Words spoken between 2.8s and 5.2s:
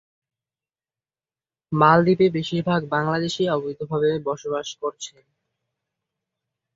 বাংলাদেশী অবৈধভাবে বসবাস করছে।